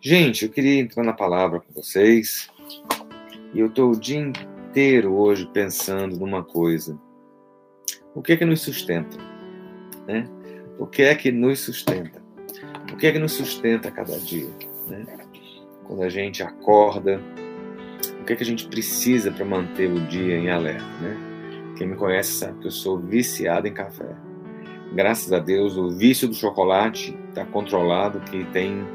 [0.00, 2.48] Gente, eu queria entrar na palavra com vocês.
[3.52, 6.96] E eu estou o dia inteiro hoje pensando numa coisa.
[8.14, 9.18] O que é que nos sustenta?
[10.06, 10.24] Né?
[10.78, 12.22] O que é que nos sustenta?
[12.92, 14.48] O que é que nos sustenta a cada dia?
[14.86, 15.04] Né?
[15.84, 17.20] Quando a gente acorda,
[18.20, 20.84] o que é que a gente precisa para manter o dia em alerta?
[21.00, 21.74] Né?
[21.76, 24.14] Quem me conhece sabe que eu sou viciado em café.
[24.94, 28.86] Graças a Deus, o vício do chocolate está controlado, que tem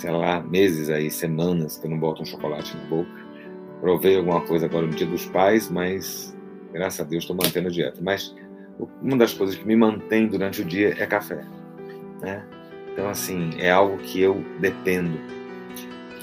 [0.00, 3.10] sei lá, meses aí, semanas que eu não boto um chocolate na boca.
[3.82, 6.34] Provei alguma coisa agora no dia dos pais, mas
[6.72, 8.00] graças a Deus estou mantendo a dieta.
[8.02, 8.34] Mas
[9.02, 11.44] uma das coisas que me mantém durante o dia é café.
[12.22, 12.42] Né?
[12.90, 15.18] Então, assim, é algo que eu dependo.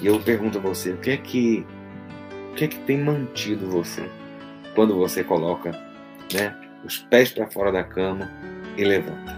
[0.02, 1.64] E eu pergunto a você, o que é que,
[2.52, 4.10] o que, é que tem mantido você
[4.74, 5.72] quando você coloca
[6.34, 8.32] né, os pés para fora da cama
[8.76, 9.37] e levanta?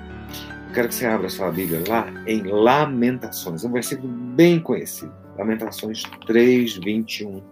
[0.74, 5.14] Quero que você abra sua Bíblia lá em Lamentações, um versículo bem conhecido.
[5.36, 7.44] Lamentações 3, 21.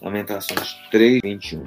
[0.00, 1.64] Lamentações 3, 21.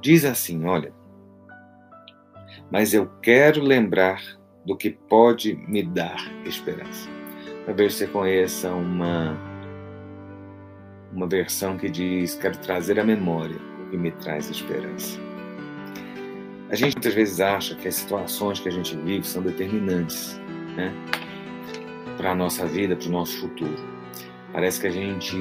[0.00, 0.92] Diz assim: olha,
[2.70, 4.22] mas eu quero lembrar
[4.64, 6.16] do que pode me dar
[6.46, 7.10] esperança.
[7.66, 9.51] Talvez você conheça uma
[11.12, 15.20] uma versão que diz: Quero trazer à memória o que me traz esperança.
[16.70, 20.40] A gente muitas vezes acha que as situações que a gente vive são determinantes
[20.74, 20.90] né,
[22.16, 23.76] para a nossa vida, para o nosso futuro.
[24.52, 25.36] Parece que a gente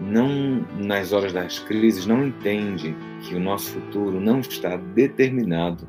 [0.00, 5.86] não, nas horas das crises, não entende que o nosso futuro não está determinado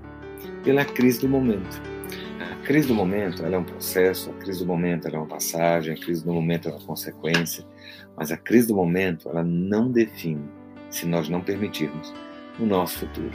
[0.64, 1.82] pela crise do momento.
[2.70, 6.24] Crise do momento é um processo, a crise do momento é uma passagem, a crise
[6.24, 7.66] do momento é uma consequência,
[8.16, 10.48] mas a crise do momento, ela não define,
[10.88, 12.14] se nós não permitirmos,
[12.60, 13.32] o nosso futuro.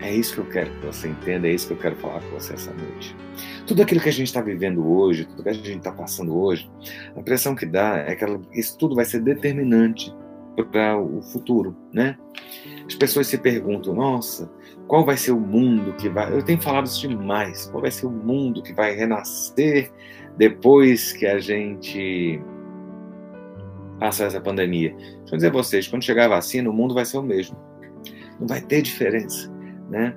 [0.00, 2.30] É isso que eu quero que você entenda, é isso que eu quero falar com
[2.30, 3.14] você essa noite.
[3.66, 6.70] Tudo aquilo que a gente está vivendo hoje, tudo que a gente está passando hoje,
[7.14, 10.10] a impressão que dá é que ela, isso tudo vai ser determinante
[10.64, 12.16] para o futuro, né?
[12.86, 14.50] As pessoas se perguntam, nossa,
[14.86, 16.32] qual vai ser o mundo que vai.
[16.32, 17.66] Eu tenho falado isso demais.
[17.66, 19.90] Qual vai ser o mundo que vai renascer
[20.36, 22.40] depois que a gente
[24.00, 24.94] passar essa pandemia.
[24.96, 27.56] Deixa eu dizer a vocês, quando chegar a vacina, o mundo vai ser o mesmo.
[28.40, 29.52] Não vai ter diferença,
[29.90, 30.16] né?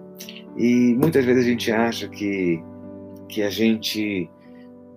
[0.58, 2.64] E muitas vezes a gente acha que,
[3.28, 4.30] que a gente,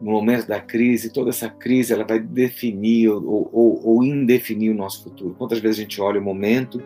[0.00, 4.74] no momento da crise, toda essa crise ela vai definir ou, ou, ou indefinir o
[4.74, 5.34] nosso futuro.
[5.38, 6.82] Quantas vezes a gente olha o momento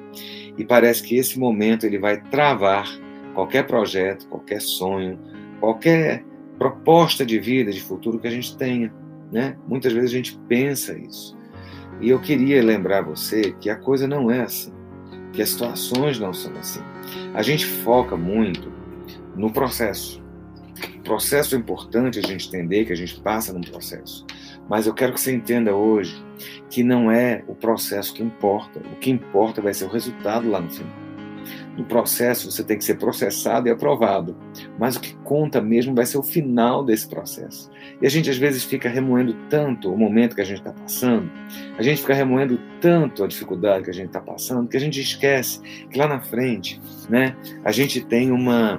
[0.57, 2.89] e parece que esse momento ele vai travar
[3.35, 5.19] qualquer projeto, qualquer sonho,
[5.59, 6.25] qualquer
[6.59, 8.93] proposta de vida, de futuro que a gente tenha.
[9.33, 9.57] Né?
[9.67, 11.37] Muitas vezes a gente pensa isso.
[12.01, 14.73] E eu queria lembrar você que a coisa não é assim,
[15.33, 16.81] que as situações não são assim.
[17.35, 18.73] A gente foca muito
[19.37, 20.20] no processo.
[21.11, 24.25] Processo é importante a gente entender que a gente passa num processo.
[24.69, 26.25] Mas eu quero que você entenda hoje
[26.69, 28.79] que não é o processo que importa.
[28.79, 30.93] O que importa vai ser o resultado lá no final.
[31.77, 34.37] No processo, você tem que ser processado e aprovado.
[34.79, 37.69] Mas o que conta mesmo vai ser o final desse processo.
[38.01, 41.29] E a gente às vezes fica remoendo tanto o momento que a gente está passando,
[41.77, 45.01] a gente fica remoendo tanto a dificuldade que a gente está passando, que a gente
[45.01, 45.61] esquece
[45.91, 47.35] que lá na frente, né,
[47.65, 48.79] a gente tem uma,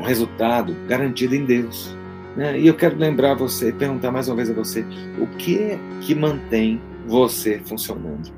[0.00, 1.94] um resultado garantido em Deus.
[2.36, 2.58] Né?
[2.58, 4.84] E eu quero lembrar você, perguntar mais uma vez a você,
[5.18, 8.32] o que é que mantém você funcionando?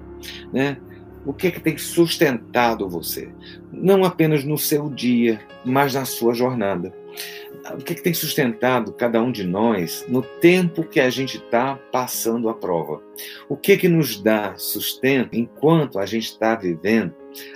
[0.52, 0.76] Né?
[1.24, 3.30] O que é que tem sustentado você?
[3.70, 6.92] Não apenas no seu dia, mas na sua jornada.
[7.74, 11.36] O que é que tem sustentado cada um de nós no tempo que a gente
[11.36, 13.00] está passando a prova?
[13.48, 17.14] O que é que nos dá sustento enquanto a gente está vivendo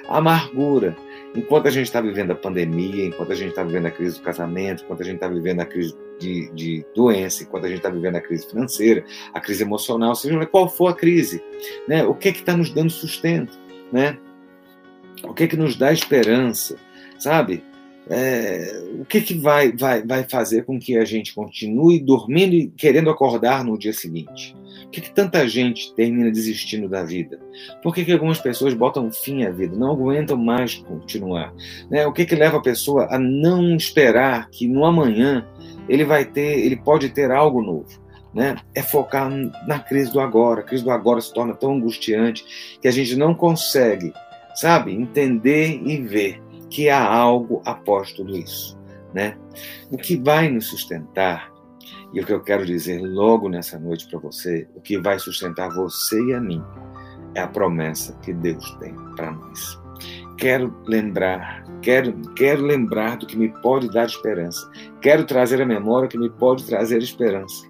[0.08, 0.96] amargura,
[1.36, 4.22] enquanto a gente está vivendo a pandemia, enquanto a gente está vivendo a crise do
[4.22, 7.90] casamento, enquanto a gente está vivendo a crise de, de, doença, enquanto a gente está
[7.90, 11.42] vivendo a crise financeira, a crise emocional, seja qual for a crise,
[11.86, 12.04] né?
[12.04, 13.58] O que é que está nos dando sustento,
[13.92, 14.18] né?
[15.22, 16.76] O que é que nos dá esperança,
[17.18, 17.62] sabe?
[18.08, 22.68] É, o que, que vai, vai, vai fazer com que a gente continue dormindo e
[22.68, 24.54] querendo acordar no dia seguinte?
[24.86, 27.38] Por que, que tanta gente termina desistindo da vida?
[27.82, 31.52] Por que, que algumas pessoas botam fim à vida, não aguentam mais continuar?
[31.90, 32.06] Né?
[32.06, 35.46] O que, que leva a pessoa a não esperar que no amanhã
[35.88, 38.00] ele vai ter, ele pode ter algo novo?
[38.32, 38.56] Né?
[38.74, 39.28] É focar
[39.66, 40.60] na crise do agora.
[40.60, 44.12] A crise do agora se torna tão angustiante que a gente não consegue,
[44.54, 46.40] sabe, entender e ver
[46.70, 48.78] que há algo após tudo isso.
[49.12, 49.36] Né?
[49.90, 51.50] O que vai nos sustentar,
[52.12, 55.68] e o que eu quero dizer logo nessa noite para você, o que vai sustentar
[55.70, 56.62] você e a mim,
[57.34, 59.78] é a promessa que Deus tem para nós.
[60.38, 64.70] quero lembrar, quero, quero lembrar do que me pode dar esperança.
[65.00, 67.66] Quero trazer a memória que me pode trazer esperança.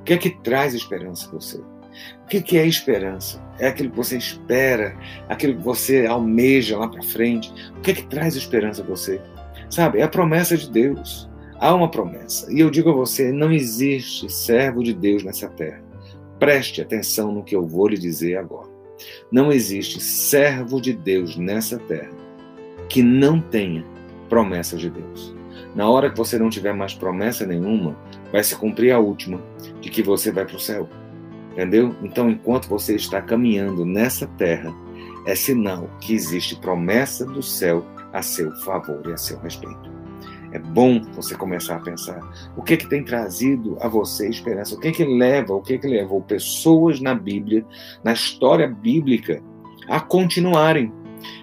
[0.00, 1.60] O que é que traz esperança a você?
[2.22, 3.42] O que é esperança?
[3.58, 4.96] É aquilo que você espera,
[5.28, 7.52] aquilo que você almeja lá para frente.
[7.76, 9.20] O que é que traz esperança a você?
[9.70, 11.25] Sabe, é a promessa de Deus.
[11.58, 12.52] Há uma promessa.
[12.52, 15.82] E eu digo a você: não existe servo de Deus nessa terra.
[16.38, 18.68] Preste atenção no que eu vou lhe dizer agora.
[19.30, 22.16] Não existe servo de Deus nessa terra
[22.88, 23.84] que não tenha
[24.28, 25.34] promessa de Deus.
[25.74, 27.96] Na hora que você não tiver mais promessa nenhuma,
[28.32, 29.40] vai se cumprir a última,
[29.80, 30.88] de que você vai para o céu.
[31.52, 31.94] Entendeu?
[32.02, 34.74] Então, enquanto você está caminhando nessa terra,
[35.26, 39.90] é sinal que existe promessa do céu a seu favor e a seu respeito.
[40.56, 42.18] É bom você começar a pensar
[42.56, 45.60] o que é que tem trazido a você esperança, o que é que leva, o
[45.60, 47.62] que é que levou pessoas na Bíblia,
[48.02, 49.42] na história bíblica,
[49.86, 50.90] a continuarem,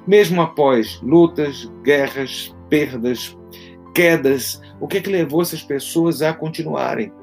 [0.08, 3.38] mesmo após lutas, guerras, perdas,
[3.94, 7.14] quedas, o que é que levou essas pessoas a continuarem?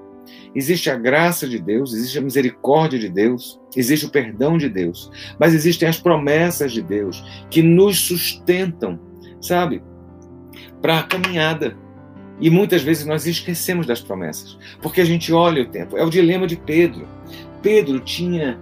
[0.55, 5.11] Existe a graça de Deus, existe a misericórdia de Deus, existe o perdão de Deus,
[5.41, 7.21] mas existem as promessas de Deus
[7.51, 8.97] que nos sustentam,
[9.41, 9.83] sabe?
[10.81, 11.77] Para a caminhada.
[12.41, 15.97] E muitas vezes nós esquecemos das promessas, porque a gente olha o tempo.
[15.97, 17.07] É o dilema de Pedro.
[17.63, 18.59] Pedro tinha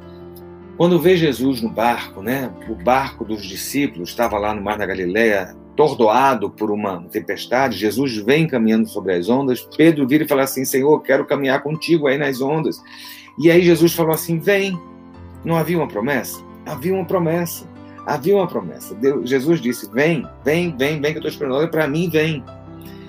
[0.79, 2.53] quando vê Jesus no barco, né?
[2.69, 7.77] O barco dos discípulos estava lá no mar da Galileia, tordoado por uma tempestade.
[7.77, 9.61] Jesus vem caminhando sobre as ondas.
[9.77, 12.81] Pedro vira e fala assim: Senhor, quero caminhar contigo aí nas ondas.
[13.37, 14.81] E aí Jesus falou assim: Vem.
[15.45, 16.41] Não havia uma promessa?
[16.65, 17.67] Havia uma promessa.
[18.09, 18.95] Havia uma promessa.
[18.95, 21.57] Deus, Jesus disse: Vem, vem, vem, vem que eu estou esperando.
[21.57, 22.43] Olha para mim, vem.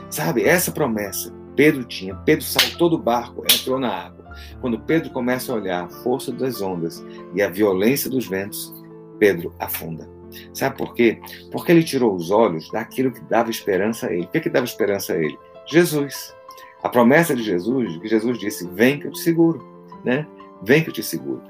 [0.10, 2.16] Sabe, essa promessa Pedro tinha.
[2.16, 4.36] Pedro saltou do barco, entrou na água.
[4.60, 7.02] Quando Pedro começa a olhar a força das ondas
[7.34, 8.74] e a violência dos ventos,
[9.18, 10.10] Pedro afunda.
[10.54, 11.22] Sabe por quê?
[11.50, 14.26] Porque ele tirou os olhos daquilo que dava esperança a ele.
[14.26, 15.38] O que, é que dava esperança a ele?
[15.66, 16.36] Jesus.
[16.84, 19.66] A promessa de Jesus, que Jesus disse: Vem que eu te seguro.
[20.04, 20.28] Né?
[20.62, 21.42] Vem que eu te seguro.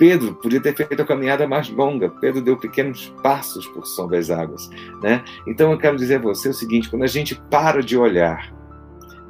[0.00, 2.08] Pedro podia ter feito a caminhada mais longa.
[2.08, 4.70] Pedro deu pequenos passos por sobre as águas,
[5.02, 5.22] né?
[5.46, 8.50] Então eu quero dizer a você o seguinte: quando a gente para de olhar,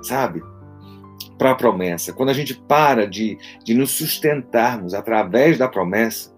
[0.00, 0.40] sabe,
[1.36, 6.32] para a promessa, quando a gente para de, de nos sustentarmos através da promessa,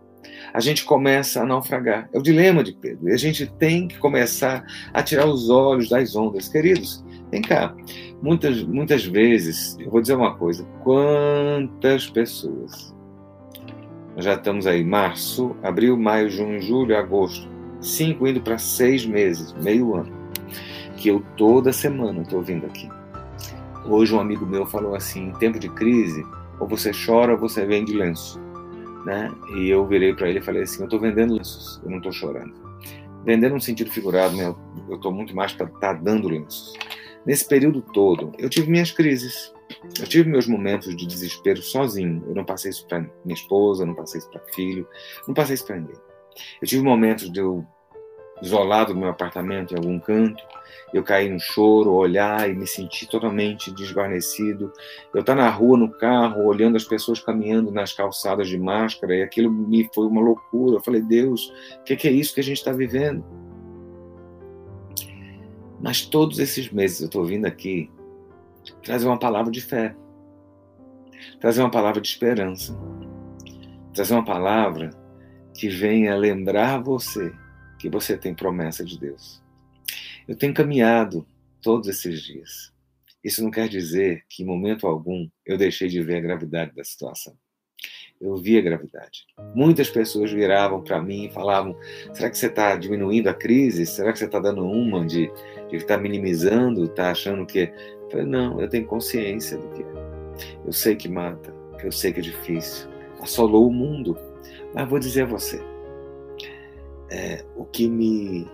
[0.55, 2.09] a gente começa a naufragar.
[2.11, 3.11] É o dilema de Pedro.
[3.11, 4.65] E a gente tem que começar
[4.95, 6.49] a tirar os olhos das ondas.
[6.49, 7.75] Queridos, vem cá.
[8.23, 12.95] Muitas, muitas vezes, eu vou dizer uma coisa: quantas pessoas.
[14.15, 17.49] Nós já estamos aí, março, abril, maio, junho, julho, agosto.
[17.81, 20.13] Cinco indo para seis meses, meio ano.
[20.97, 22.89] Que eu toda semana estou vindo aqui
[23.85, 26.25] Hoje um amigo meu falou assim, em tempo de crise,
[26.61, 28.41] ou você chora ou você vende lenço,
[29.05, 29.29] né?
[29.57, 32.13] E eu virei para ele e falei assim, eu estou vendendo lenços, eu não estou
[32.13, 32.55] chorando.
[33.25, 34.55] Vendendo no sentido figurado, né?
[34.89, 36.75] Eu estou muito mais para estar tá dando lenços.
[37.27, 39.52] Nesse período todo, eu tive minhas crises.
[39.99, 42.23] Eu tive meus momentos de desespero sozinho.
[42.27, 44.87] Eu não passei isso para minha esposa, não passei isso para filho,
[45.27, 45.97] não passei isso para ninguém.
[46.61, 47.67] Eu tive momentos de eu
[48.41, 50.43] isolado no meu apartamento em algum canto,
[50.93, 54.73] eu caí no choro, olhar e me sentir totalmente desguarnecido.
[55.15, 59.17] Eu estar tá na rua, no carro, olhando as pessoas caminhando nas calçadas de máscara,
[59.17, 60.77] e aquilo me foi uma loucura.
[60.77, 63.25] Eu falei, Deus, o que, que é isso que a gente está vivendo?
[65.81, 67.91] Mas todos esses meses eu estou vindo aqui
[68.83, 69.95] trazer uma palavra de fé,
[71.41, 72.77] trazer uma palavra de esperança,
[73.95, 74.91] trazer uma palavra
[75.55, 77.33] que venha lembrar você
[77.79, 79.43] que você tem promessa de Deus.
[80.27, 81.27] Eu tenho caminhado
[81.61, 82.73] todos esses dias.
[83.25, 86.85] Isso não quer dizer que, em momento algum, eu deixei de ver a gravidade da
[86.85, 87.37] situação.
[88.21, 89.27] Eu vi a gravidade.
[89.53, 91.77] Muitas pessoas viravam para mim e falavam:
[92.13, 93.85] será que você está diminuindo a crise?
[93.85, 95.25] Será que você está dando uma de
[95.73, 97.73] estar tá minimizando, está achando que.
[98.13, 99.87] Falei, não, eu tenho consciência do que é.
[100.67, 101.53] Eu sei que mata,
[101.83, 102.87] eu sei que é difícil.
[103.23, 104.19] Assolou o mundo.
[104.75, 105.63] Mas vou dizer a você:
[107.11, 108.47] é, o que me,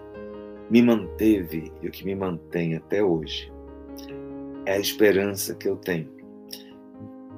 [0.71, 3.53] me manteve e o que me mantém até hoje
[4.65, 6.09] é a esperança que eu tenho.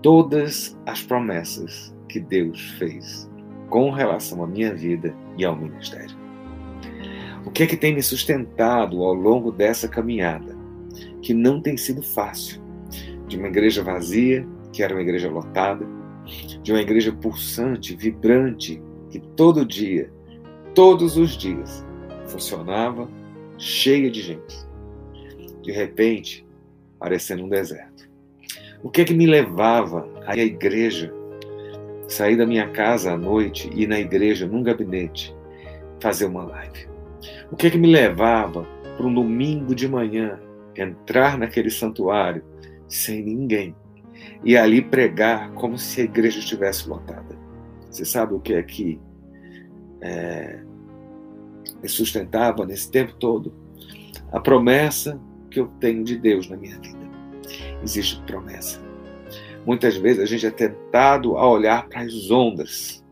[0.03, 3.31] Todas as promessas que Deus fez
[3.71, 6.19] com relação à minha vida e ao ministério.
[7.47, 10.60] O que é que tem me sustentado ao longo dessa caminhada?
[11.23, 12.61] Que não tem sido fácil.
[13.27, 15.87] De uma igreja vazia, que era uma igreja lotada,
[16.63, 20.11] de uma igreja pulsante, vibrante, que todo dia
[20.75, 21.85] todos os dias.
[22.27, 23.09] Funcionava
[23.59, 24.57] cheia de gente.
[25.63, 26.47] De repente,
[26.99, 28.09] parecendo um deserto.
[28.83, 31.13] O que é que me levava a ir à igreja?
[32.09, 35.35] Sair da minha casa à noite e ir na igreja, num gabinete,
[36.01, 36.89] fazer uma live.
[37.53, 40.41] O que é que me levava para um domingo de manhã
[40.77, 42.45] entrar naquele santuário
[42.89, 43.75] sem ninguém
[44.45, 47.39] e ali pregar como se a igreja estivesse lotada?
[47.91, 49.01] Você sabe o que é que
[50.01, 50.61] é,
[51.87, 53.53] sustentava nesse tempo todo?
[54.33, 56.99] A promessa que eu tenho de Deus na minha vida.
[57.83, 58.81] Existe promessa.
[59.67, 63.05] Muitas vezes a gente é tentado a olhar para as ondas,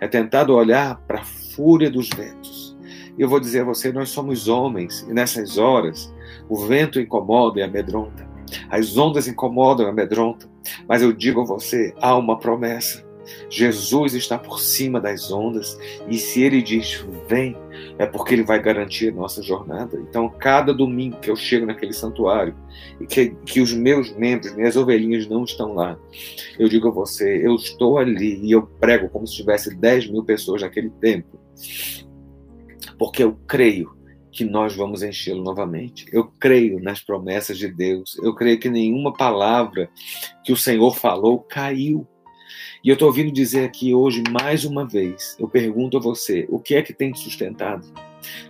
[0.00, 2.76] é tentado a olhar para a fúria dos ventos.
[3.18, 6.12] E eu vou dizer a você: nós somos homens, e nessas horas
[6.48, 8.26] o vento incomoda e amedronta,
[8.68, 10.50] as ondas incomodam e amedrontam,
[10.86, 13.10] mas eu digo a você: há uma promessa.
[13.48, 17.56] Jesus está por cima das ondas e se ele diz vem,
[17.96, 19.96] é porque ele vai garantir a nossa jornada.
[20.08, 22.54] Então, cada domingo que eu chego naquele santuário
[23.00, 25.96] e que, que os meus membros, minhas ovelhinhas não estão lá,
[26.58, 30.24] eu digo a você, eu estou ali e eu prego como se tivesse 10 mil
[30.24, 31.38] pessoas naquele tempo,
[32.98, 34.01] porque eu creio
[34.32, 36.06] que nós vamos enchê-lo novamente.
[36.10, 38.16] Eu creio nas promessas de Deus.
[38.22, 39.90] Eu creio que nenhuma palavra
[40.42, 42.06] que o Senhor falou caiu.
[42.82, 46.58] E eu estou ouvindo dizer aqui hoje, mais uma vez, eu pergunto a você: o
[46.58, 47.86] que é que tem te sustentado?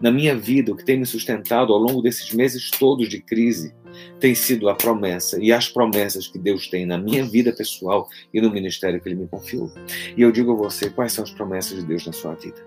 [0.00, 3.74] Na minha vida, o que tem me sustentado ao longo desses meses todos de crise
[4.18, 8.40] tem sido a promessa e as promessas que Deus tem na minha vida pessoal e
[8.40, 9.70] no ministério que Ele me confiou.
[10.16, 12.64] E eu digo a você: quais são as promessas de Deus na sua vida?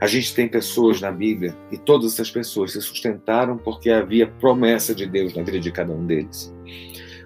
[0.00, 4.94] A gente tem pessoas na Bíblia e todas essas pessoas se sustentaram porque havia promessa
[4.94, 6.52] de Deus na vida de cada um deles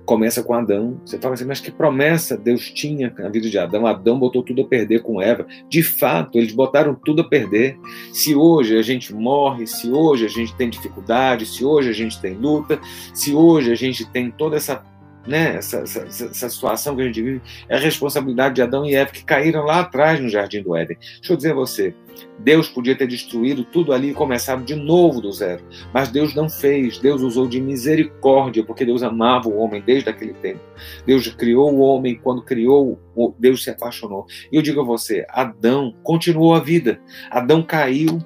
[0.06, 1.00] começa com Adão.
[1.04, 3.86] Você fala assim, mas que promessa Deus tinha na vida de Adão?
[3.86, 5.46] Adão botou tudo a perder com Eva.
[5.68, 7.76] De fato, eles botaram tudo a perder.
[8.12, 12.20] Se hoje a gente morre, se hoje a gente tem dificuldade, se hoje a gente
[12.20, 12.80] tem luta,
[13.12, 14.82] se hoje a gente tem toda essa
[15.26, 18.94] né, essa, essa, essa, situação que a gente vive, é a responsabilidade de Adão e
[18.94, 20.96] Eva que caíram lá atrás no jardim do Éden.
[21.18, 21.94] Deixa eu dizer a você,
[22.38, 26.48] Deus podia ter destruído tudo ali e começado de novo do zero, mas Deus não
[26.48, 26.98] fez.
[26.98, 30.60] Deus usou de misericórdia, porque Deus amava o homem desde aquele tempo.
[31.06, 33.00] Deus criou o homem, quando criou,
[33.38, 34.26] Deus se apaixonou.
[34.52, 37.00] E eu digo a você, Adão continuou a vida.
[37.30, 38.18] Adão caiu,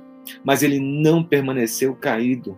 [0.44, 2.56] mas ele não permaneceu caído.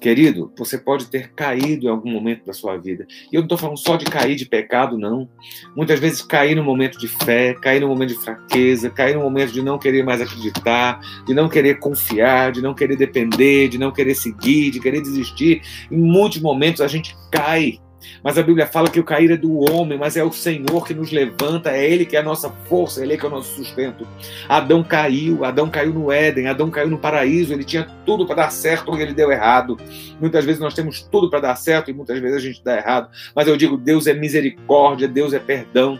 [0.00, 3.04] Querido, você pode ter caído em algum momento da sua vida.
[3.32, 5.28] E eu não estou falando só de cair de pecado, não.
[5.74, 9.52] Muitas vezes cair no momento de fé, cair no momento de fraqueza, cair no momento
[9.52, 13.90] de não querer mais acreditar, de não querer confiar, de não querer depender, de não
[13.90, 15.62] querer seguir, de querer desistir.
[15.90, 17.80] Em muitos momentos a gente cai.
[18.22, 20.94] Mas a Bíblia fala que o cair é do homem, mas é o Senhor que
[20.94, 24.06] nos levanta, é Ele que é a nossa força, Ele que é o nosso sustento.
[24.48, 28.50] Adão caiu, Adão caiu no Éden, Adão caiu no paraíso, ele tinha tudo para dar
[28.50, 29.76] certo e ele deu errado.
[30.20, 33.08] Muitas vezes nós temos tudo para dar certo e muitas vezes a gente dá errado.
[33.34, 35.98] Mas eu digo, Deus é misericórdia, Deus é perdão.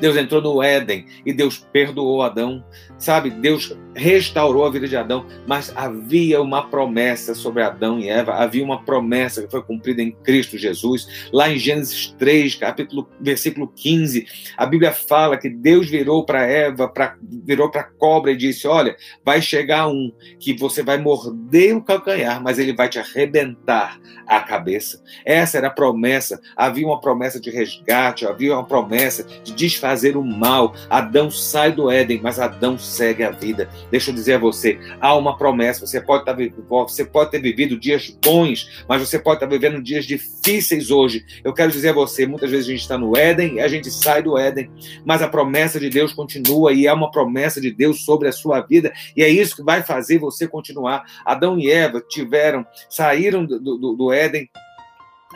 [0.00, 2.64] Deus entrou no Éden e Deus perdoou Adão.
[2.98, 8.34] Sabe, Deus restaurou a vida de Adão, mas havia uma promessa sobre Adão e Eva,
[8.34, 11.28] havia uma promessa que foi cumprida em Cristo Jesus.
[11.32, 14.26] Lá em Gênesis 3, capítulo, versículo 15,
[14.56, 18.66] a Bíblia fala que Deus virou para Eva, pra, virou para a cobra e disse:
[18.66, 23.98] Olha, vai chegar um que você vai morder o calcanhar, mas ele vai te arrebentar
[24.26, 25.02] a cabeça.
[25.24, 26.40] Essa era a promessa.
[26.54, 29.85] Havia uma promessa de resgate, havia uma promessa de desfazer
[30.16, 30.74] o mal.
[30.88, 33.68] Adão sai do Éden, mas Adão segue a vida.
[33.90, 35.86] Deixa eu dizer a você, há uma promessa.
[35.86, 39.82] Você pode, estar, tá você pode ter vivido dias bons, mas você pode estar vivendo
[39.82, 41.24] dias difíceis hoje.
[41.44, 43.90] Eu quero dizer a você, muitas vezes a gente está no Éden e a gente
[43.90, 44.70] sai do Éden,
[45.04, 48.60] mas a promessa de Deus continua e é uma promessa de Deus sobre a sua
[48.60, 51.04] vida e é isso que vai fazer você continuar.
[51.24, 54.48] Adão e Eva tiveram, saíram do, do, do Éden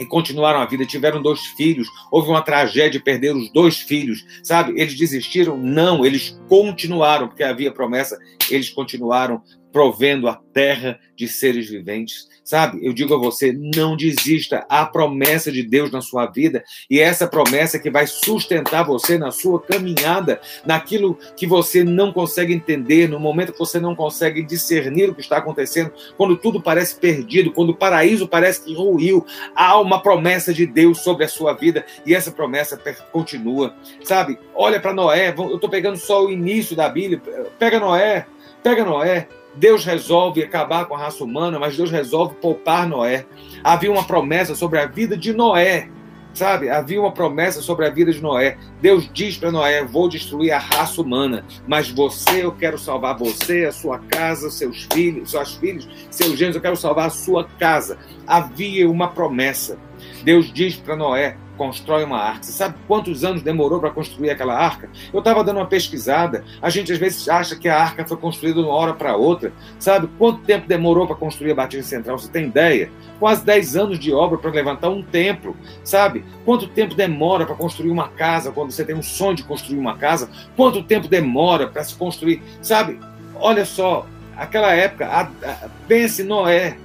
[0.00, 4.72] e continuaram a vida, tiveram dois filhos, houve uma tragédia, perderam os dois filhos, sabe?
[4.80, 5.58] Eles desistiram?
[5.58, 8.18] Não, eles continuaram, porque havia promessa,
[8.50, 9.42] eles continuaram
[9.72, 12.28] provendo a terra de seres viventes.
[12.44, 14.66] Sabe, eu digo a você, não desista.
[14.68, 19.30] Há promessa de Deus na sua vida e essa promessa que vai sustentar você na
[19.30, 25.08] sua caminhada, naquilo que você não consegue entender, no momento que você não consegue discernir
[25.08, 29.24] o que está acontecendo, quando tudo parece perdido, quando o paraíso parece que ruiu.
[29.54, 32.80] Há uma promessa de Deus sobre a sua vida e essa promessa
[33.12, 33.76] continua.
[34.02, 37.22] Sabe, olha para Noé, eu estou pegando só o início da Bíblia,
[37.58, 38.26] pega Noé,
[38.62, 39.28] pega Noé.
[39.54, 43.26] Deus resolve acabar com a raça humana, mas Deus resolve poupar Noé.
[43.64, 45.88] Havia uma promessa sobre a vida de Noé,
[46.32, 46.70] sabe?
[46.70, 48.56] Havia uma promessa sobre a vida de Noé.
[48.80, 53.64] Deus diz para Noé: Vou destruir a raça humana, mas você, eu quero salvar você,
[53.64, 57.98] a sua casa, seus filhos, seus filhos, seus gêneros, eu quero salvar a sua casa.
[58.26, 59.78] Havia uma promessa.
[60.22, 62.42] Deus diz para Noé: constrói uma arca.
[62.42, 64.88] Você sabe quantos anos demorou para construir aquela arca?
[65.12, 66.42] Eu estava dando uma pesquisada.
[66.62, 69.52] A gente às vezes acha que a arca foi construída de uma hora para outra.
[69.78, 72.18] Sabe quanto tempo demorou para construir a Batista Central?
[72.18, 72.90] Você tem ideia?
[73.18, 75.54] Quase 10 anos de obra para levantar um templo.
[75.84, 76.24] Sabe?
[76.46, 79.98] Quanto tempo demora para construir uma casa quando você tem um sonho de construir uma
[79.98, 80.30] casa?
[80.56, 82.42] Quanto tempo demora para se construir?
[82.62, 82.98] Sabe?
[83.34, 86.78] Olha só, aquela época, a, a, pense Noé.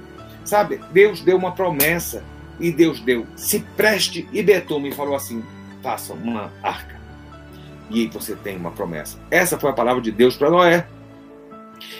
[0.44, 0.80] Sabe?
[0.92, 2.22] Deus deu uma promessa
[2.60, 5.42] e Deus deu cipreste e betume e falou assim:
[5.82, 6.96] faça uma arca.
[7.90, 9.18] E aí você tem uma promessa.
[9.30, 10.86] Essa foi a palavra de Deus para Noé.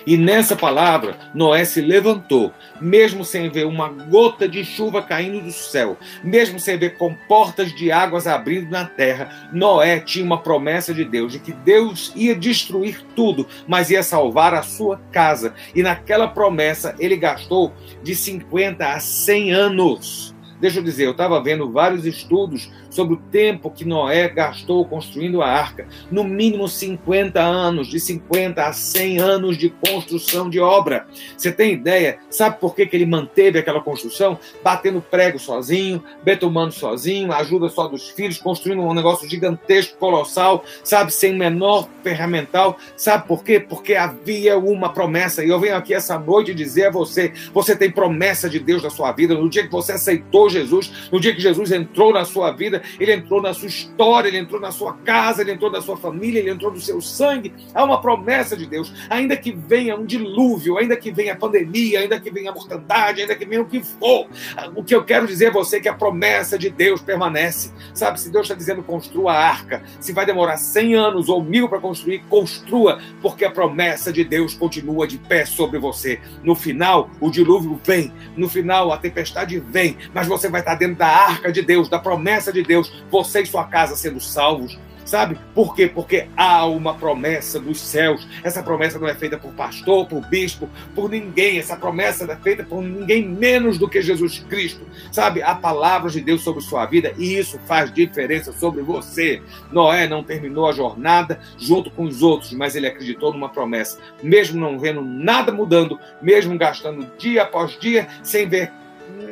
[0.06, 5.52] E nessa palavra, Noé se levantou, mesmo sem ver uma gota de chuva caindo do
[5.52, 9.50] céu, mesmo sem ver comportas de águas abrindo na terra.
[9.52, 14.54] Noé tinha uma promessa de Deus, de que Deus ia destruir tudo, mas ia salvar
[14.54, 15.54] a sua casa.
[15.74, 17.72] E naquela promessa, ele gastou
[18.02, 23.18] de 50 a 100 anos Deixa eu dizer, eu estava vendo vários estudos sobre o
[23.30, 25.86] tempo que Noé gastou construindo a arca.
[26.10, 31.06] No mínimo 50 anos, de 50 a 100 anos de construção de obra.
[31.36, 32.18] Você tem ideia?
[32.30, 34.38] Sabe por que, que ele manteve aquela construção?
[34.64, 41.12] Batendo prego sozinho, betumando sozinho, ajuda só dos filhos, construindo um negócio gigantesco, colossal, sabe,
[41.12, 42.78] sem menor ferramental.
[42.96, 43.60] Sabe por quê?
[43.60, 45.44] Porque havia uma promessa.
[45.44, 48.90] E eu venho aqui essa noite dizer a você: você tem promessa de Deus na
[48.90, 49.34] sua vida.
[49.34, 53.12] No dia que você aceitou Jesus, no dia que Jesus entrou na sua vida, ele
[53.12, 56.50] entrou na sua história, ele entrou na sua casa, ele entrou na sua família, ele
[56.50, 57.52] entrou no seu sangue.
[57.74, 58.92] Há uma promessa de Deus.
[59.08, 63.22] Ainda que venha um dilúvio, ainda que venha a pandemia, ainda que venha a mortandade,
[63.22, 64.28] ainda que venha o que for,
[64.74, 67.72] o que eu quero dizer a você é que a promessa de Deus permanece.
[67.94, 71.68] Sabe, se Deus está dizendo construa a arca, se vai demorar 100 anos ou mil
[71.68, 76.20] para construir, construa, porque a promessa de Deus continua de pé sobre você.
[76.42, 80.96] No final, o dilúvio vem, no final, a tempestade vem, mas você vai estar dentro
[80.96, 84.78] da arca de Deus, da promessa de Deus, você e sua casa sendo salvos.
[85.06, 85.86] Sabe por quê?
[85.86, 88.26] Porque há uma promessa dos céus.
[88.42, 91.58] Essa promessa não é feita por pastor, por bispo, por ninguém.
[91.58, 94.84] Essa promessa é feita por ninguém menos do que Jesus Cristo.
[95.12, 95.42] Sabe?
[95.42, 99.40] Há palavras de Deus sobre sua vida e isso faz diferença sobre você.
[99.70, 103.98] Noé não terminou a jornada junto com os outros, mas ele acreditou numa promessa.
[104.20, 108.72] Mesmo não vendo nada mudando, mesmo gastando dia após dia sem ver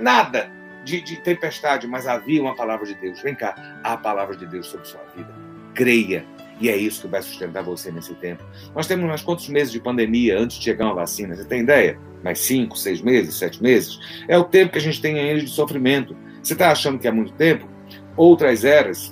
[0.01, 3.21] nada de, de tempestade, mas havia uma palavra de Deus.
[3.21, 5.33] Vem cá, há a palavra de Deus sobre sua vida.
[5.75, 6.25] Creia.
[6.61, 8.45] E é isso que vai sustentar você nesse tempo.
[8.75, 11.35] Nós temos mais quantos meses de pandemia antes de chegar uma vacina?
[11.35, 11.99] Você tem ideia?
[12.23, 13.99] Mais cinco, seis meses, sete meses?
[14.29, 16.17] É o tempo que a gente tem ainda de sofrimento.
[16.43, 17.69] Você está achando que é muito tempo?
[18.17, 19.11] Outras eras,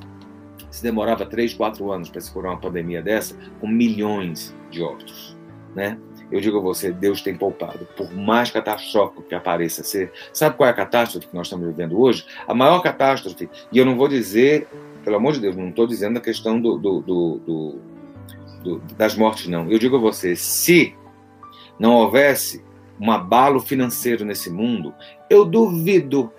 [0.70, 5.36] se demorava três, quatro anos para se curar uma pandemia dessa, com milhões de óbitos.
[5.74, 5.98] Né?
[6.32, 7.86] Eu digo a você, Deus tem poupado.
[7.94, 12.00] Por mais catastrófico que apareça ser, sabe qual é a catástrofe que nós estamos vivendo
[12.00, 12.24] hoje?
[12.48, 14.66] A maior catástrofe, e eu não vou dizer,
[15.04, 17.80] pelo amor de Deus, não estou dizendo a questão do, do, do,
[18.64, 19.70] do, das mortes, não.
[19.70, 20.96] Eu digo a você, se
[21.78, 22.64] não houvesse
[22.98, 24.94] um abalo financeiro nesse mundo,
[25.28, 26.32] eu duvido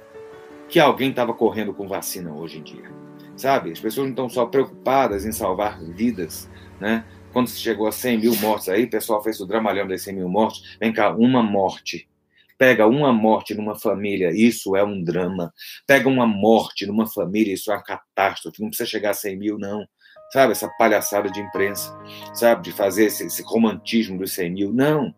[0.67, 2.91] que alguém estava correndo com vacina hoje em dia.
[3.35, 3.71] Sabe?
[3.71, 7.05] As pessoas não estão só preocupadas em salvar vidas, né?
[7.33, 10.13] Quando se chegou a 100 mil mortes aí, o pessoal fez o dramalhão das 100
[10.13, 10.77] mil mortes.
[10.79, 12.07] Vem cá, uma morte.
[12.57, 15.51] Pega uma morte numa família, isso é um drama.
[15.87, 18.61] Pega uma morte numa família, isso é uma catástrofe.
[18.61, 19.85] Não precisa chegar a 100 mil, não.
[20.31, 21.95] Sabe, essa palhaçada de imprensa,
[22.33, 24.71] sabe, de fazer esse, esse romantismo dos 100 mil.
[24.71, 25.13] Não.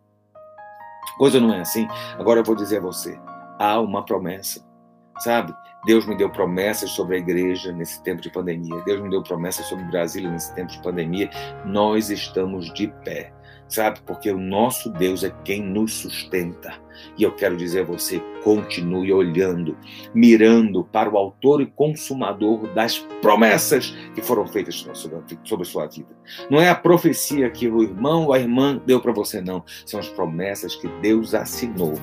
[1.18, 1.88] Coisa não é assim.
[2.18, 3.20] Agora eu vou dizer a você:
[3.60, 4.66] há uma promessa,
[5.20, 5.54] sabe?
[5.86, 8.82] Deus me deu promessas sobre a igreja nesse tempo de pandemia.
[8.86, 11.30] Deus me deu promessas sobre Brasília nesse tempo de pandemia.
[11.64, 13.32] Nós estamos de pé,
[13.68, 14.00] sabe?
[14.04, 16.74] Porque o nosso Deus é quem nos sustenta.
[17.16, 19.78] E eu quero dizer a você: continue olhando,
[20.12, 24.88] mirando para o autor e consumador das promessas que foram feitas
[25.44, 26.10] sobre a sua vida.
[26.50, 29.64] Não é a profecia que o irmão ou a irmã deu para você, não.
[29.86, 31.94] São as promessas que Deus assinou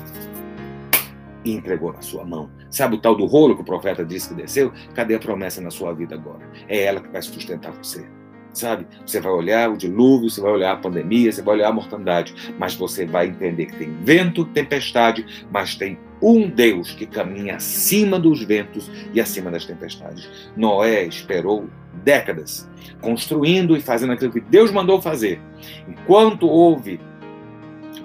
[1.44, 2.50] e entregou na sua mão.
[2.70, 4.72] Sabe o tal do rolo que o profeta disse que desceu?
[4.94, 6.48] Cadê a promessa na sua vida agora?
[6.68, 8.04] É ela que vai sustentar você.
[8.52, 8.86] Sabe?
[9.06, 12.34] Você vai olhar o dilúvio, você vai olhar a pandemia, você vai olhar a mortandade,
[12.58, 18.18] mas você vai entender que tem vento, tempestade, mas tem um Deus que caminha acima
[18.18, 20.28] dos ventos e acima das tempestades.
[20.54, 21.68] Noé esperou
[22.04, 22.68] décadas,
[23.00, 25.40] construindo e fazendo aquilo que Deus mandou fazer.
[25.88, 27.00] Enquanto houve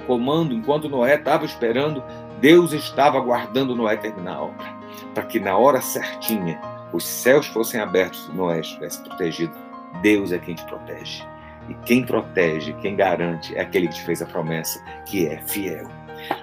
[0.08, 2.02] comando, enquanto Noé estava esperando
[2.40, 4.68] Deus estava aguardando Noé terminar a obra,
[5.14, 6.60] para que na hora certinha
[6.94, 9.54] os céus fossem abertos e Noé estivesse protegido.
[10.02, 11.24] Deus é quem te protege.
[11.70, 15.88] E quem protege, quem garante, é aquele que te fez a promessa, que é fiel.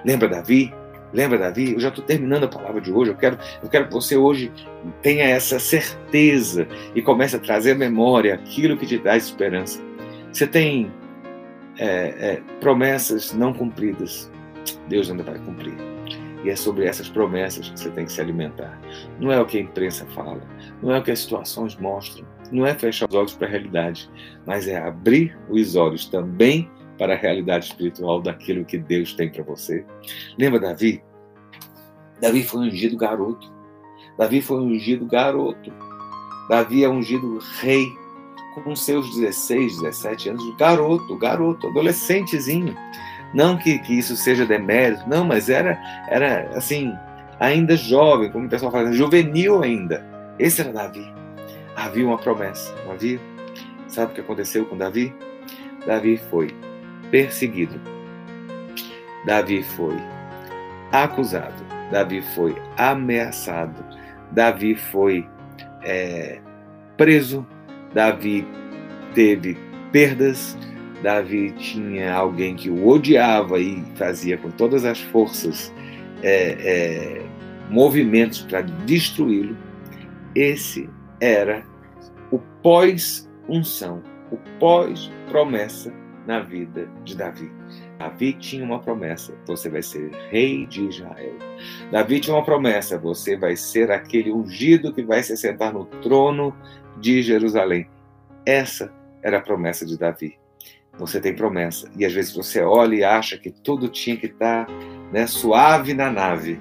[0.03, 0.73] Lembra Davi?
[1.13, 1.73] Lembra, Davi?
[1.73, 3.11] Eu já estou terminando a palavra de hoje.
[3.11, 4.51] Eu quero, eu quero que você hoje
[5.01, 9.81] tenha essa certeza e comece a trazer à memória aquilo que te dá esperança.
[10.31, 10.91] Você tem
[11.77, 14.29] é, é, promessas não cumpridas.
[14.87, 15.75] Deus ainda vai cumprir.
[16.43, 18.79] E é sobre essas promessas que você tem que se alimentar.
[19.19, 20.41] Não é o que a imprensa fala,
[20.81, 24.09] não é o que as situações mostram, não é fechar os olhos para a realidade,
[24.45, 29.43] mas é abrir os olhos também para a realidade espiritual daquilo que Deus tem para
[29.43, 29.85] você.
[30.37, 31.03] Lembra Davi?
[32.21, 33.51] Davi foi ungido garoto.
[34.17, 35.73] Davi foi ungido garoto.
[36.47, 37.85] Davi é ungido rei
[38.63, 42.75] com seus 16, 17 anos, garoto, garoto, adolescentezinho.
[43.33, 45.77] Não que, que isso seja demérito, não, mas era,
[46.09, 46.95] era assim,
[47.39, 50.05] ainda jovem, como o pessoal fala, juvenil ainda.
[50.39, 51.13] Esse era Davi.
[51.75, 53.19] Havia uma promessa, havia?
[53.87, 55.13] Sabe o que aconteceu com Davi?
[55.85, 56.53] Davi foi
[57.11, 57.79] perseguido.
[59.25, 59.95] Davi foi
[60.91, 61.63] acusado.
[61.91, 63.83] Davi foi ameaçado.
[64.31, 65.27] Davi foi
[65.83, 66.39] é,
[66.97, 67.45] preso.
[67.93, 68.47] Davi
[69.13, 69.57] teve
[69.91, 70.57] perdas.
[71.05, 75.71] Davi tinha alguém que o odiava e fazia com todas as forças
[76.23, 77.25] é, é,
[77.69, 79.55] movimentos para destruí-lo.
[80.33, 80.89] Esse
[81.21, 81.63] era
[82.31, 85.93] o pós-unção, o pós-promessa
[86.25, 87.51] na vida de Davi.
[87.99, 91.35] Davi tinha uma promessa: você vai ser rei de Israel.
[91.91, 96.51] Davi tinha uma promessa: você vai ser aquele ungido que vai se sentar no trono
[96.99, 97.87] de Jerusalém.
[98.43, 98.91] Essa
[99.21, 100.35] era a promessa de Davi.
[100.97, 101.89] Você tem promessa.
[101.97, 104.67] E às vezes você olha e acha que tudo tinha que estar
[105.11, 106.59] né, suave na nave.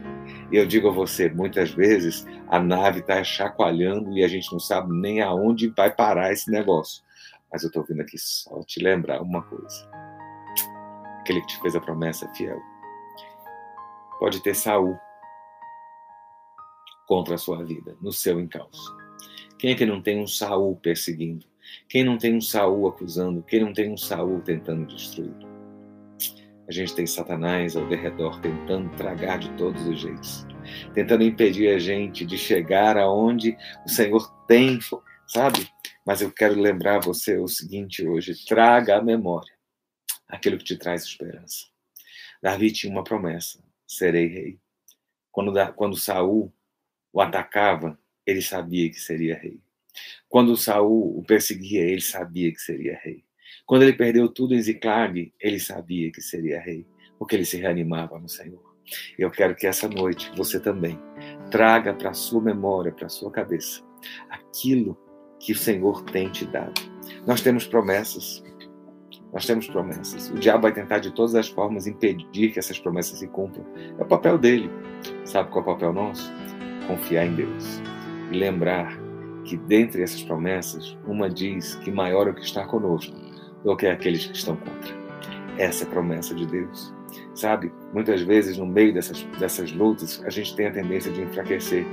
[0.50, 4.60] E eu digo a você, muitas vezes a nave está chacoalhando e a gente não
[4.60, 7.02] sabe nem aonde vai parar esse negócio.
[7.52, 9.88] Mas eu estou vindo aqui só te lembrar uma coisa.
[11.20, 12.60] Aquele que te fez a promessa fiel.
[14.18, 14.96] Pode ter Saul
[17.06, 18.96] contra a sua vida, no seu encalço.
[19.58, 21.46] Quem é que não tem um Saul perseguindo?
[21.88, 23.42] Quem não tem um Saul acusando?
[23.42, 25.34] Quem não tem um Saul tentando destruir?
[26.66, 30.46] A gente tem Satanás ao derredor tentando tragar de todos os jeitos,
[30.94, 34.78] tentando impedir a gente de chegar aonde o Senhor tem,
[35.26, 35.68] sabe?
[36.06, 39.52] Mas eu quero lembrar você o seguinte hoje: traga à memória
[40.26, 41.66] aquilo que te traz esperança.
[42.42, 44.58] Davi tinha uma promessa: serei rei.
[45.30, 46.52] Quando, quando Saul
[47.12, 49.60] o atacava, ele sabia que seria rei.
[50.28, 53.24] Quando Saul o perseguia, ele sabia que seria rei.
[53.66, 56.86] Quando ele perdeu tudo em Ziclag, ele sabia que seria rei,
[57.18, 58.74] porque ele se reanimava no Senhor.
[59.18, 60.98] Eu quero que essa noite você também
[61.50, 63.82] traga para sua memória, para a sua cabeça,
[64.28, 64.98] aquilo
[65.40, 66.74] que o Senhor tem te dado.
[67.26, 68.42] Nós temos promessas.
[69.32, 70.30] Nós temos promessas.
[70.30, 73.66] O diabo vai tentar de todas as formas impedir que essas promessas se cumpram.
[73.98, 74.70] É o papel dele.
[75.24, 76.32] Sabe qual é o papel nosso?
[76.86, 77.64] Confiar em Deus.
[78.30, 79.03] E lembrar
[79.44, 83.14] que dentre essas promessas, uma diz que maior é o que está conosco
[83.62, 84.94] do que aqueles que estão contra.
[85.58, 86.92] Essa é a promessa de Deus.
[87.34, 91.86] Sabe, muitas vezes no meio dessas, dessas lutas, a gente tem a tendência de enfraquecer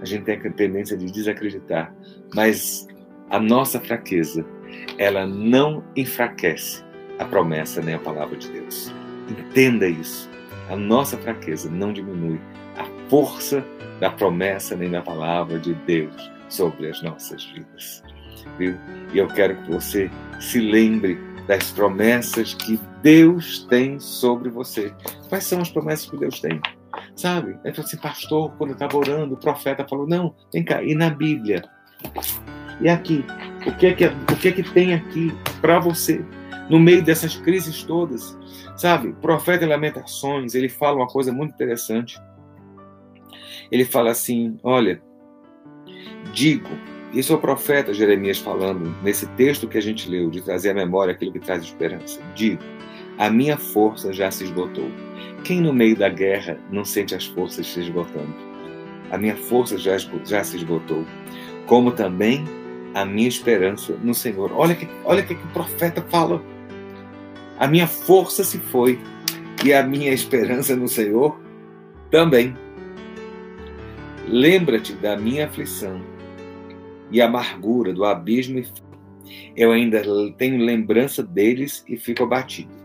[0.00, 1.94] a gente tem a tendência de desacreditar.
[2.34, 2.86] Mas
[3.30, 4.44] a nossa fraqueza,
[4.98, 6.84] ela não enfraquece
[7.18, 8.92] a promessa nem a palavra de Deus.
[9.28, 10.30] Entenda isso.
[10.68, 12.40] A nossa fraqueza não diminui
[12.76, 13.64] a força
[14.00, 18.02] da promessa nem da palavra de Deus sobre as nossas vidas.
[18.58, 18.76] Viu?
[19.12, 20.10] E eu quero que você
[20.40, 24.92] se lembre das promessas que Deus tem sobre você.
[25.28, 26.60] Quais são as promessas que Deus tem?
[27.16, 27.58] Sabe?
[27.64, 30.94] Aí falou assim, pastor, quando eu estava orando, o profeta falou, não, vem cá, e
[30.94, 31.62] na Bíblia?
[32.80, 33.24] E aqui?
[33.66, 36.24] O que é que, o que, é que tem aqui para você?
[36.68, 38.36] No meio dessas crises todas,
[38.76, 39.08] sabe?
[39.08, 42.20] O profeta Lamentações, ele fala uma coisa muito interessante.
[43.70, 45.02] Ele fala assim: olha,
[46.32, 46.70] digo,
[47.12, 50.74] isso é o profeta Jeremias falando nesse texto que a gente leu, de trazer à
[50.74, 52.20] memória aquilo que traz esperança.
[52.34, 52.62] Digo,
[53.18, 54.90] a minha força já se esgotou
[55.44, 58.32] quem no meio da guerra não sente as forças se esgotando?
[59.10, 61.04] A minha força já, já se esgotou,
[61.66, 62.44] como também
[62.94, 64.52] a minha esperança no Senhor.
[64.54, 66.42] Olha que, olha que, que o profeta fala.
[67.58, 68.98] A minha força se foi
[69.64, 71.38] e a minha esperança no Senhor
[72.10, 72.54] também.
[74.28, 76.00] Lembra-te da minha aflição
[77.12, 78.62] e amargura do abismo.
[79.54, 80.02] Eu ainda
[80.36, 82.82] tenho lembrança deles e fico abatido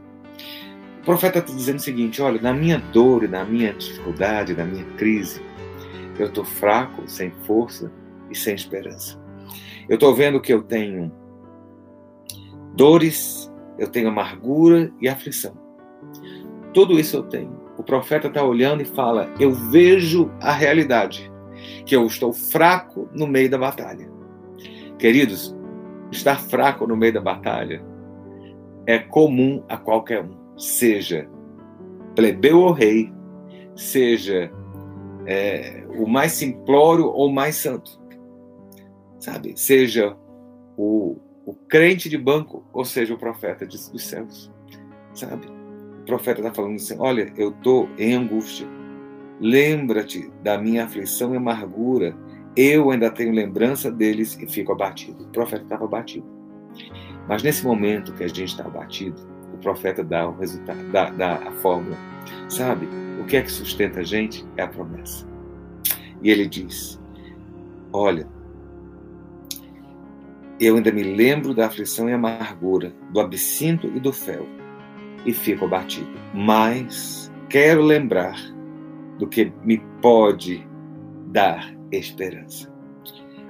[1.08, 4.84] profeta está dizendo o seguinte: olha, na minha dor e na minha dificuldade, na minha
[4.98, 5.42] crise,
[6.20, 7.90] eu estou fraco, sem força
[8.30, 9.18] e sem esperança.
[9.88, 11.10] Eu estou vendo que eu tenho
[12.76, 15.58] dores, eu tenho amargura e aflição.
[16.74, 17.56] Tudo isso eu tenho.
[17.78, 21.32] o profeta está olhando e fala: Eu vejo a realidade,
[21.86, 24.17] que eu estou fraco no meio da batalha.
[24.98, 25.56] Queridos,
[26.12, 27.84] estar fraco no meio da batalha
[28.86, 31.30] é comum a qualquer um, seja
[32.16, 33.14] plebeu ou rei,
[33.76, 34.52] seja
[35.26, 38.00] é, o mais simplório ou mais santo,
[39.20, 39.54] sabe?
[39.56, 40.18] Seja
[40.78, 44.52] o, o crente de banco, ou seja o profeta dos céus,
[45.14, 45.48] sabe?
[46.02, 48.68] O profeta está falando assim: olha, eu estou em angústia.
[49.40, 52.16] Lembra-te da minha aflição e amargura.
[52.58, 55.26] Eu ainda tenho lembrança deles e fico abatido.
[55.26, 56.26] O profeta estava abatido.
[57.30, 59.22] Mas nesse momento que a gente está abatido,
[59.54, 61.96] o profeta dá o resultado, dá, dá a fórmula.
[62.50, 62.88] Sabe?
[63.22, 65.28] O que é que sustenta a gente é a promessa.
[66.24, 67.00] E ele diz:
[67.93, 68.28] Olha,
[70.60, 74.48] eu ainda me lembro da aflição e amargura, do absinto e do fel,
[75.28, 76.10] e fico abatido.
[76.34, 78.36] Mas quero lembrar
[79.20, 80.67] do que me pode
[81.28, 82.71] dar esperança.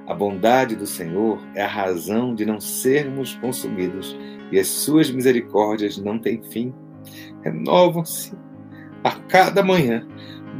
[0.06, 4.16] A bondade do Senhor é a razão de não sermos consumidos
[4.50, 6.72] e as suas misericórdias não têm fim.
[7.42, 8.32] Renovam-se
[9.04, 10.06] a cada manhã.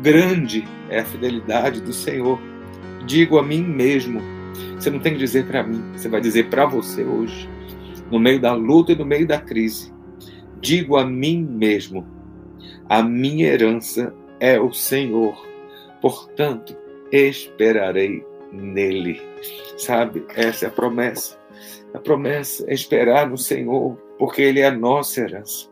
[0.02, 2.38] Grande é a fidelidade do Senhor.
[3.06, 4.20] Digo a mim mesmo.
[4.76, 7.48] Você não tem que dizer para mim, você vai dizer para você hoje,
[8.10, 9.92] no meio da luta e no meio da crise.
[10.60, 12.06] Digo a mim mesmo:
[12.88, 15.46] a minha herança é o Senhor.
[16.00, 16.76] Portanto,
[17.12, 19.20] esperarei nele.
[19.76, 20.24] Sabe?
[20.34, 21.38] Essa é a promessa.
[21.94, 25.68] A promessa é esperar no Senhor, porque Ele é a nossa herança.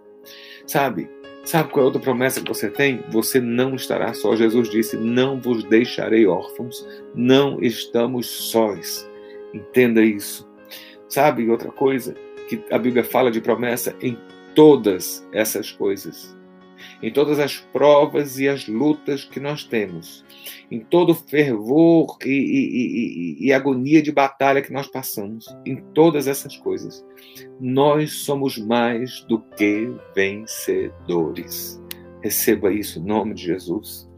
[0.67, 1.09] Sabe?
[1.45, 3.05] Sabe qual é outra promessa que você tem?
[3.11, 4.35] Você não estará só.
[4.35, 9.09] Jesus disse: Não vos deixarei órfãos, não estamos sós.
[9.55, 10.49] Entenda isso.
[11.09, 12.17] Sabe outra coisa
[12.49, 14.19] que a Bíblia fala de promessa em
[14.57, 16.37] todas essas coisas?
[17.03, 20.25] Em todas as provas e as lutas que nós temos,
[20.71, 25.77] em todo o fervor e, e, e, e, agonia de batalha que nós passamos, em
[25.95, 27.05] todas essas coisas,
[27.61, 31.81] nós somos mais do que vencedores.
[32.23, 34.09] Receba isso em nome de Jesus.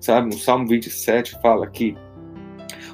[0.00, 1.96] Sabe, no Salmo 27 fala que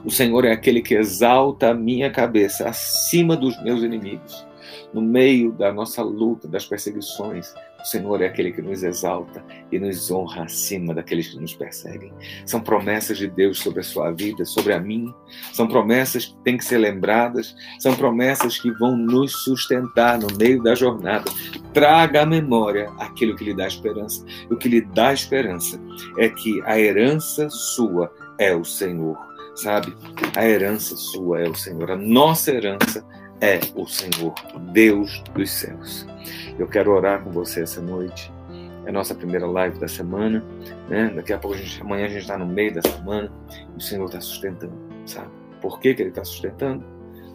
[0.05, 4.47] o Senhor é aquele que exalta a minha cabeça acima dos meus inimigos.
[4.95, 7.53] No meio da nossa luta, das perseguições,
[7.83, 12.13] o Senhor é aquele que nos exalta e nos honra acima daqueles que nos perseguem.
[12.45, 15.15] São promessas de Deus sobre a sua vida, sobre a minha.
[15.53, 17.55] São promessas que têm que ser lembradas.
[17.79, 21.31] São promessas que vão nos sustentar no meio da jornada.
[21.73, 24.25] Traga à memória aquilo que lhe dá esperança.
[24.51, 25.81] O que lhe dá esperança
[26.19, 29.19] é que a herança sua é o Senhor.
[29.55, 29.95] Sabe?
[30.37, 31.91] A herança sua é o Senhor.
[31.91, 33.20] A nossa herança é
[33.75, 34.35] o Senhor,
[34.73, 36.07] Deus dos céus.
[36.59, 38.31] Eu quero orar com você essa noite.
[38.85, 40.45] É a nossa primeira live da semana.
[40.89, 41.11] Né?
[41.15, 43.33] Daqui a pouco, a gente, amanhã a gente está no meio da semana.
[43.75, 44.75] E o Senhor está sustentando,
[45.07, 45.31] sabe?
[45.61, 46.85] Por que, que Ele está sustentando?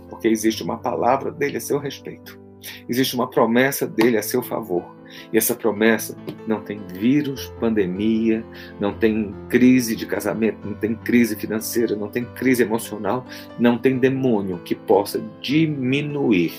[0.10, 2.40] Porque existe uma palavra dele a seu respeito.
[2.88, 4.96] Existe uma promessa dele a seu favor.
[5.32, 8.44] E essa promessa não tem vírus, pandemia,
[8.80, 13.26] não tem crise de casamento, não tem crise financeira, não tem crise emocional,
[13.60, 16.54] não tem demônio que possa diminuir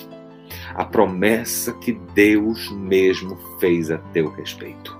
[0.74, 4.96] a promessa que Deus mesmo fez a teu respeito.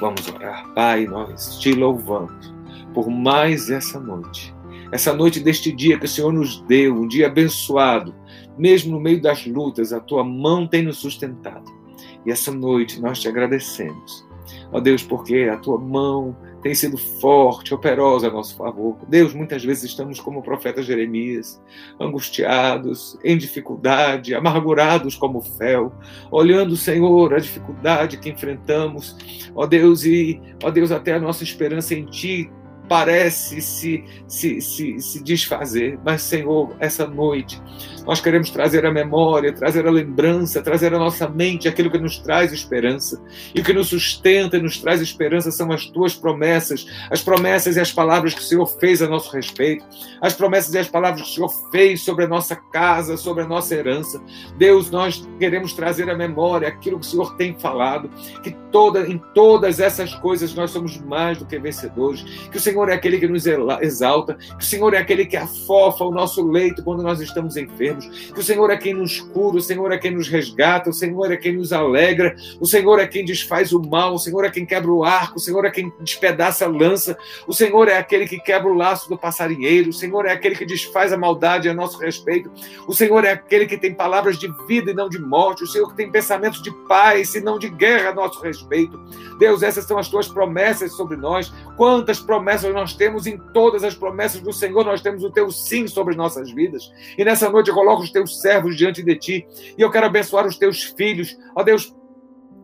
[0.00, 0.72] Vamos orar.
[0.74, 2.52] Pai, nós te louvamos
[2.94, 4.54] por mais essa noite.
[4.90, 8.14] Essa noite deste dia que o Senhor nos deu, um dia abençoado,
[8.56, 11.77] mesmo no meio das lutas, a tua mão tem nos sustentado.
[12.26, 14.26] E essa noite nós te agradecemos.
[14.72, 18.96] Ó Deus, porque a tua mão tem sido forte, operosa a nosso favor.
[19.08, 21.60] Deus, muitas vezes estamos como o profeta Jeremias,
[22.00, 25.92] angustiados, em dificuldade, amargurados como fel,
[26.30, 29.16] olhando, Senhor, a dificuldade que enfrentamos.
[29.54, 32.50] Ó Deus, e ó Deus, até a nossa esperança em Ti
[32.88, 35.98] parece se, se, se, se desfazer.
[36.04, 37.60] Mas, Senhor, essa noite
[38.08, 42.16] nós queremos trazer a memória, trazer a lembrança, trazer a nossa mente aquilo que nos
[42.16, 43.22] traz esperança.
[43.54, 47.76] E o que nos sustenta e nos traz esperança são as tuas promessas, as promessas
[47.76, 49.84] e as palavras que o Senhor fez a nosso respeito,
[50.22, 53.46] as promessas e as palavras que o Senhor fez sobre a nossa casa, sobre a
[53.46, 54.18] nossa herança.
[54.56, 58.08] Deus, nós queremos trazer à memória aquilo que o Senhor tem falado,
[58.42, 62.88] que toda, em todas essas coisas nós somos mais do que vencedores, que o Senhor
[62.88, 66.82] é aquele que nos exalta, que o Senhor é aquele que afofa o nosso leito
[66.82, 70.10] quando nós estamos enfermos que o Senhor é quem nos cura, o Senhor é quem
[70.10, 74.14] nos resgata, o Senhor é quem nos alegra, o Senhor é quem desfaz o mal,
[74.14, 77.52] o Senhor é quem quebra o arco, o Senhor é quem despedaça a lança, o
[77.52, 81.12] Senhor é aquele que quebra o laço do passarinheiro, o Senhor é aquele que desfaz
[81.12, 82.50] a maldade a nosso respeito,
[82.86, 85.88] o Senhor é aquele que tem palavras de vida e não de morte, o Senhor
[85.88, 88.98] que tem pensamentos de paz e não de guerra a nosso respeito.
[89.38, 91.52] Deus, essas são as tuas promessas sobre nós.
[91.76, 95.86] Quantas promessas nós temos em todas as promessas do Senhor, nós temos o teu sim
[95.86, 96.92] sobre nossas vidas.
[97.16, 99.46] E nessa noite eu coloco os teus servos diante de ti
[99.76, 101.36] e eu quero abençoar os teus filhos.
[101.54, 101.94] Ó Deus,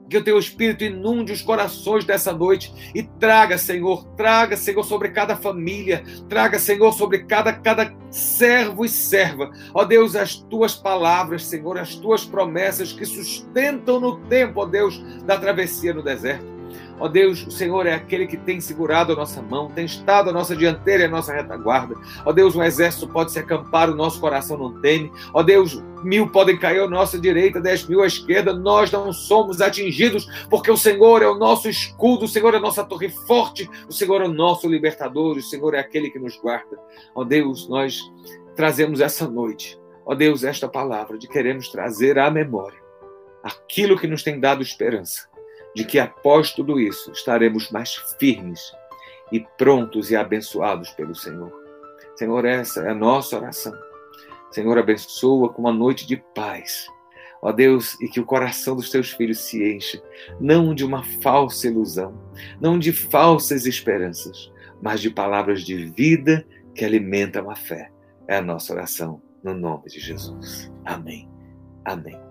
[0.09, 5.11] que o teu Espírito inunde os corações dessa noite e traga, Senhor, traga, Senhor, sobre
[5.11, 9.51] cada família, traga, Senhor, sobre cada, cada servo e serva.
[9.73, 15.03] Ó Deus, as tuas palavras, Senhor, as tuas promessas que sustentam no tempo, ó Deus,
[15.25, 16.54] da travessia no deserto.
[16.99, 20.33] Ó Deus, o Senhor é aquele que tem segurado a nossa mão, tem estado a
[20.33, 21.97] nossa dianteira e a nossa retaguarda.
[22.25, 25.13] Ó Deus, o exército pode se acampar, o nosso coração não teme.
[25.33, 29.61] Ó Deus, mil podem cair à nossa direita, dez mil à esquerda, nós não somos
[29.61, 33.69] atingidos, porque o Senhor é o nosso escudo, o Senhor é a nossa torre forte,
[33.89, 36.79] o Senhor é o nosso libertador, o Senhor é aquele que nos guarda.
[37.15, 37.99] Ó Deus, nós
[38.55, 42.79] trazemos essa noite, ó Deus, esta palavra de queremos trazer à memória
[43.43, 45.34] aquilo que nos tem dado esperança
[45.75, 48.73] de que após tudo isso estaremos mais firmes
[49.33, 51.53] e prontos e abençoados pelo Senhor.
[52.17, 53.73] Senhor, essa é a nossa oração.
[54.51, 56.87] Senhor, abençoa com uma noite de paz.
[57.43, 60.03] Ó Deus, e que o coração dos teus filhos se encha,
[60.41, 62.19] não de uma falsa ilusão,
[62.59, 67.91] não de falsas esperanças, mas de palavras de vida que alimentam a fé.
[68.27, 70.73] É a nossa oração, no nome de Jesus.
[70.87, 71.29] Amém.
[71.85, 72.24] Amém.